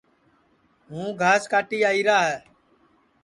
ہوں 0.89 1.07
گھاس 1.21 1.43
کاٹی 1.51 1.79
آئیرا 1.89 2.17
ہے 2.27 2.37